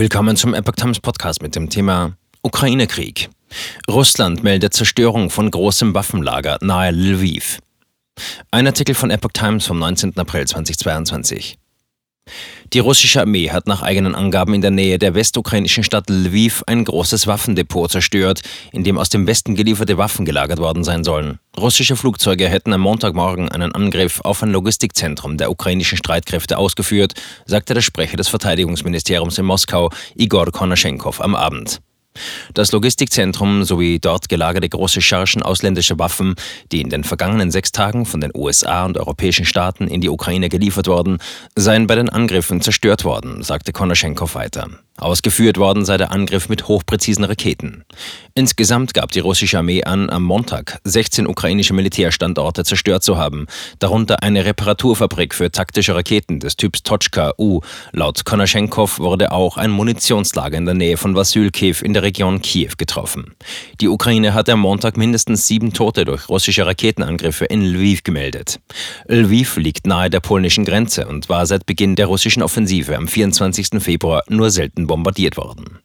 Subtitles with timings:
[0.00, 3.28] Willkommen zum Epoch Times Podcast mit dem Thema Ukraine-Krieg.
[3.86, 7.58] Russland meldet Zerstörung von großem Waffenlager nahe Lviv.
[8.50, 10.16] Ein Artikel von Epoch Times vom 19.
[10.16, 11.58] April 2022.
[12.72, 16.84] Die russische Armee hat nach eigenen Angaben in der Nähe der westukrainischen Stadt Lviv ein
[16.84, 21.40] großes Waffendepot zerstört, in dem aus dem Westen gelieferte Waffen gelagert worden sein sollen.
[21.58, 27.14] Russische Flugzeuge hätten am Montagmorgen einen Angriff auf ein Logistikzentrum der ukrainischen Streitkräfte ausgeführt,
[27.44, 31.80] sagte der Sprecher des Verteidigungsministeriums in Moskau, Igor Konaschenkov, am Abend.
[32.54, 36.34] Das Logistikzentrum sowie dort gelagerte große Chargen ausländischer Waffen,
[36.72, 40.48] die in den vergangenen sechs Tagen von den USA und europäischen Staaten in die Ukraine
[40.48, 41.18] geliefert wurden,
[41.56, 44.68] seien bei den Angriffen zerstört worden, sagte Konaschenkov weiter.
[45.00, 47.84] Ausgeführt worden sei der Angriff mit hochpräzisen Raketen.
[48.34, 53.46] Insgesamt gab die russische Armee an, am Montag 16 ukrainische Militärstandorte zerstört zu haben,
[53.78, 57.60] darunter eine Reparaturfabrik für taktische Raketen des Typs Tochka U.
[57.92, 62.72] Laut Konaschenkov wurde auch ein Munitionslager in der Nähe von Vasylkiv in der Region Kiew
[62.76, 63.36] getroffen.
[63.80, 68.58] Die Ukraine hatte am Montag mindestens sieben Tote durch russische Raketenangriffe in Lviv gemeldet.
[69.06, 73.80] Lviv liegt nahe der polnischen Grenze und war seit Beginn der russischen Offensive am 24.
[73.80, 75.78] Februar nur selten bombardiert worden.